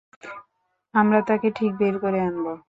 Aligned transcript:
আমরা 0.93 1.19
তাকে 1.27 1.47
ঠিক 1.51 1.71
বের 1.77 1.95
করে 1.99 2.19
আনবো। 2.21 2.53